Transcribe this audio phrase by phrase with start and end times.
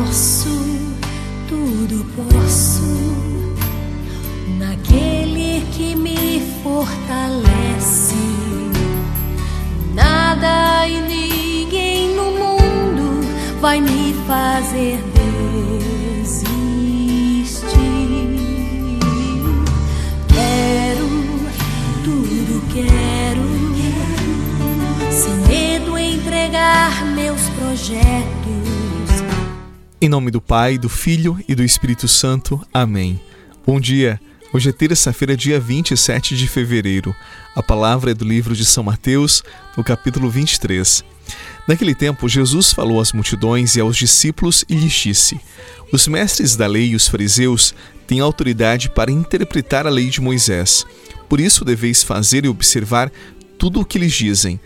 [0.00, 0.48] posso,
[1.48, 2.82] tudo posso
[4.58, 8.14] naquele que me fortalece.
[9.94, 13.20] Nada e ninguém no mundo
[13.60, 15.10] vai me fazer
[27.80, 28.39] projetos.
[30.02, 32.58] Em nome do Pai, do Filho e do Espírito Santo.
[32.72, 33.20] Amém.
[33.66, 34.18] Bom dia.
[34.50, 37.14] Hoje é terça-feira, dia 27 de fevereiro.
[37.54, 39.42] A palavra é do livro de São Mateus,
[39.76, 41.04] no capítulo 23.
[41.68, 45.38] Naquele tempo, Jesus falou às multidões e aos discípulos e lhes disse:
[45.92, 47.74] Os mestres da lei e os fariseus
[48.06, 50.86] têm autoridade para interpretar a lei de Moisés.
[51.28, 53.12] Por isso deveis fazer e observar
[53.58, 54.58] tudo o que lhes dizem,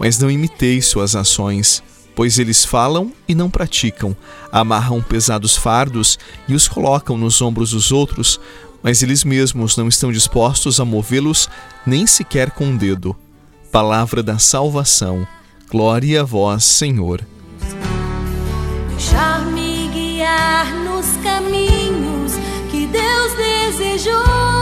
[0.00, 1.80] mas não imiteis suas ações
[2.14, 4.16] pois eles falam e não praticam,
[4.52, 6.18] amarram pesados fardos
[6.48, 8.40] e os colocam nos ombros dos outros,
[8.82, 11.48] mas eles mesmos não estão dispostos a movê-los
[11.86, 13.16] nem sequer com um dedo.
[13.70, 15.26] Palavra da salvação.
[15.70, 17.24] Glória a vós, Senhor.
[18.88, 22.32] Deixar-me guiar nos caminhos
[22.70, 24.59] que Deus desejou.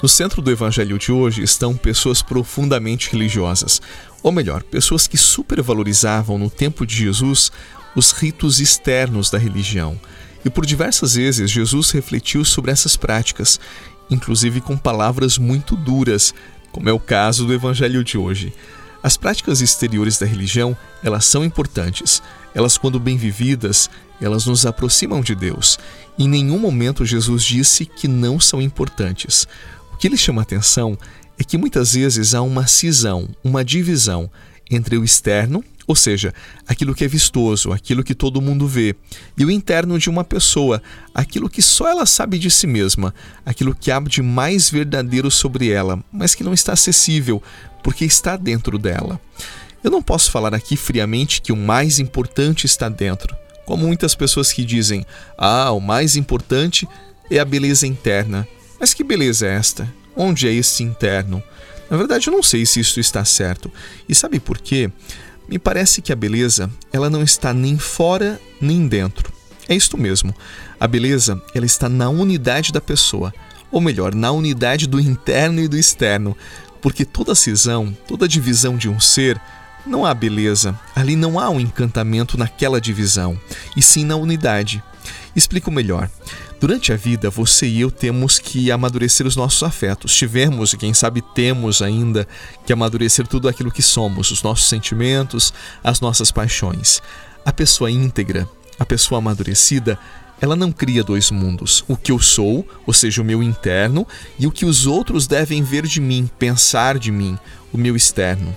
[0.00, 3.82] No centro do evangelho de hoje estão pessoas profundamente religiosas,
[4.22, 7.50] ou melhor, pessoas que supervalorizavam no tempo de Jesus
[7.96, 10.00] os ritos externos da religião.
[10.44, 13.58] E por diversas vezes Jesus refletiu sobre essas práticas,
[14.08, 16.32] inclusive com palavras muito duras,
[16.70, 18.52] como é o caso do evangelho de hoje.
[19.02, 22.22] As práticas exteriores da religião, elas são importantes.
[22.54, 25.78] Elas quando bem vividas, elas nos aproximam de Deus.
[26.18, 29.46] Em nenhum momento Jesus disse que não são importantes.
[29.98, 30.96] Que lhe chama atenção
[31.38, 34.30] é que muitas vezes há uma cisão, uma divisão
[34.70, 36.34] entre o externo, ou seja,
[36.66, 38.94] aquilo que é vistoso, aquilo que todo mundo vê,
[39.36, 40.82] e o interno de uma pessoa,
[41.14, 43.14] aquilo que só ela sabe de si mesma,
[43.46, 47.42] aquilo que há de mais verdadeiro sobre ela, mas que não está acessível,
[47.82, 49.18] porque está dentro dela.
[49.82, 53.34] Eu não posso falar aqui friamente que o mais importante está dentro,
[53.64, 55.06] como muitas pessoas que dizem:
[55.38, 56.86] ah, o mais importante
[57.30, 58.46] é a beleza interna.
[58.78, 59.92] Mas que beleza é esta?
[60.16, 61.42] Onde é esse interno?
[61.90, 63.72] Na verdade, eu não sei se isso está certo.
[64.08, 64.90] E sabe por quê?
[65.48, 69.32] Me parece que a beleza, ela não está nem fora nem dentro.
[69.68, 70.34] É isto mesmo.
[70.78, 73.32] A beleza, ela está na unidade da pessoa,
[73.70, 76.36] ou melhor, na unidade do interno e do externo,
[76.80, 79.40] porque toda cisão, toda divisão de um ser,
[79.86, 83.38] não há beleza, ali não há um encantamento naquela divisão,
[83.76, 84.82] e sim na unidade.
[85.34, 86.10] Explico melhor.
[86.60, 90.14] Durante a vida, você e eu temos que amadurecer os nossos afetos.
[90.14, 92.26] Tivemos, e quem sabe temos ainda,
[92.66, 95.52] que amadurecer tudo aquilo que somos, os nossos sentimentos,
[95.84, 97.00] as nossas paixões.
[97.44, 98.48] A pessoa íntegra,
[98.78, 99.98] a pessoa amadurecida,
[100.40, 104.06] ela não cria dois mundos: o que eu sou, ou seja, o meu interno,
[104.38, 107.38] e o que os outros devem ver de mim, pensar de mim,
[107.72, 108.56] o meu externo.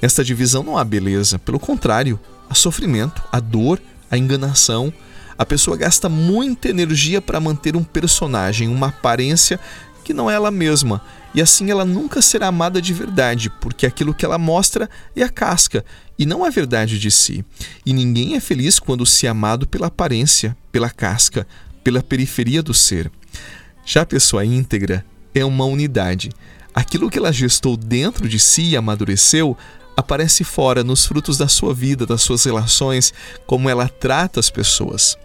[0.00, 2.18] Nesta divisão não há beleza, pelo contrário,
[2.48, 3.80] há sofrimento, há dor,
[4.10, 4.92] há enganação
[5.36, 9.58] a pessoa gasta muita energia para manter um personagem, uma aparência
[10.04, 11.00] que não é ela mesma.
[11.34, 15.28] E assim ela nunca será amada de verdade, porque aquilo que ela mostra é a
[15.28, 15.84] casca
[16.18, 17.44] e não a verdade de si.
[17.86, 21.46] E ninguém é feliz quando se é amado pela aparência, pela casca,
[21.82, 23.10] pela periferia do ser.
[23.84, 25.04] Já a pessoa íntegra
[25.34, 26.30] é uma unidade.
[26.74, 29.56] Aquilo que ela gestou dentro de si e amadureceu
[29.96, 33.12] aparece fora nos frutos da sua vida, das suas relações,
[33.46, 35.16] como ela trata as pessoas.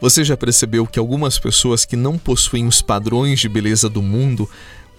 [0.00, 4.48] Você já percebeu que algumas pessoas que não possuem os padrões de beleza do mundo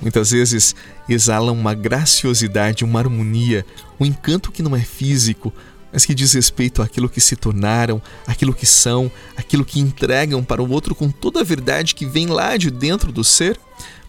[0.02, 0.76] muitas vezes
[1.08, 3.66] exalam uma graciosidade, uma harmonia,
[4.00, 5.54] um encanto que não é físico,
[5.92, 10.62] mas que diz respeito àquilo que se tornaram, aquilo que são, aquilo que entregam para
[10.62, 13.58] o outro com toda a verdade que vem lá de dentro do ser?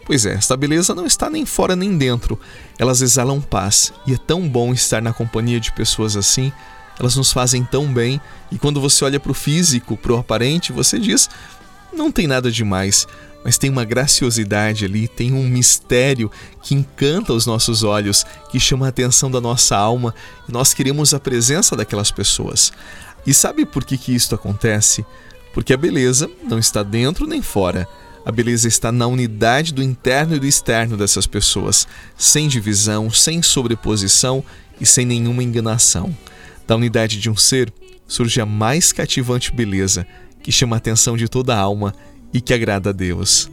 [0.06, 2.38] Pois é, esta beleza não está nem fora nem dentro.
[2.78, 6.52] Elas exalam paz e é tão bom estar na companhia de pessoas assim.
[6.96, 8.20] Elas nos fazem tão bem
[8.50, 11.28] e quando você olha para o físico, para o aparente, você diz:
[11.92, 13.08] não tem nada demais,
[13.44, 16.30] mas tem uma graciosidade ali, tem um mistério
[16.62, 20.14] que encanta os nossos olhos, que chama a atenção da nossa alma
[20.48, 22.72] e nós queremos a presença daquelas pessoas.
[23.26, 25.04] E sabe por que, que isto acontece?
[25.52, 27.88] Porque a beleza não está dentro nem fora
[28.26, 31.86] a beleza está na unidade do interno e do externo dessas pessoas,
[32.18, 34.42] sem divisão, sem sobreposição
[34.80, 36.12] e sem nenhuma enganação.
[36.66, 37.72] Da unidade de um ser
[38.04, 40.04] surge a mais cativante beleza,
[40.42, 41.94] que chama a atenção de toda a alma
[42.34, 43.48] e que agrada a Deus.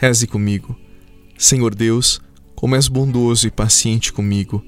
[0.00, 0.74] Reze comigo.
[1.36, 2.22] Senhor Deus,
[2.54, 4.64] como és bondoso e paciente comigo.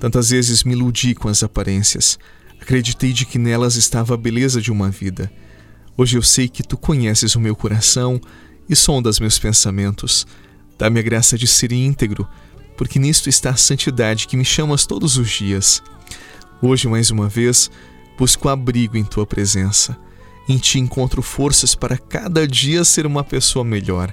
[0.00, 2.18] Tantas vezes me iludi com as aparências.
[2.60, 5.32] Acreditei de que nelas estava a beleza de uma vida.
[5.96, 8.20] Hoje eu sei que tu conheces o meu coração
[8.68, 10.26] e sondas meus pensamentos.
[10.76, 12.26] Dá-me a graça de ser íntegro,
[12.76, 15.80] porque nisto está a santidade que me chamas todos os dias.
[16.60, 17.70] Hoje, mais uma vez,
[18.18, 19.96] busco abrigo em tua presença.
[20.48, 24.12] Em ti encontro forças para cada dia ser uma pessoa melhor.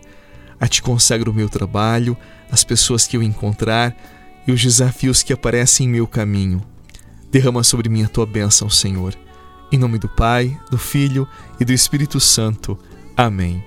[0.60, 2.18] A ti consagro o meu trabalho,
[2.52, 3.96] as pessoas que eu encontrar
[4.48, 6.62] e os desafios que aparecem em meu caminho.
[7.32, 9.16] Derrama sobre mim a tua bênção, Senhor.
[9.72, 11.28] Em nome do Pai, do Filho
[11.60, 12.78] e do Espírito Santo.
[13.16, 13.64] Amém.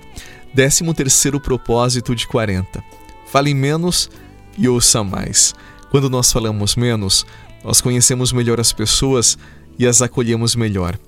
[0.52, 2.82] Décimo terceiro propósito de 40.
[3.26, 4.10] Fale menos
[4.58, 5.54] e ouça mais.
[5.90, 7.24] Quando nós falamos menos,
[7.64, 9.38] nós conhecemos melhor as pessoas
[9.78, 10.98] e as acolhemos melhor.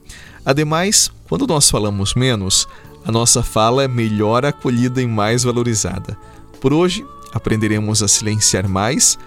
[0.44, 2.68] Ademais, quando nós falamos menos,
[3.04, 6.16] a nossa fala é melhor acolhida e mais valorizada.
[6.60, 9.18] Por hoje, aprenderemos a silenciar mais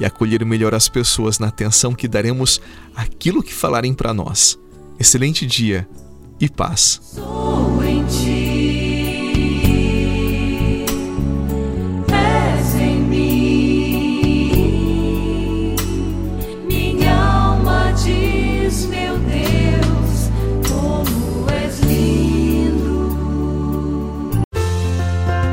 [0.00, 2.60] e acolher melhor as pessoas na atenção que daremos
[2.94, 4.58] àquilo que falarem para nós.
[4.98, 5.86] Excelente dia
[6.40, 7.00] e paz.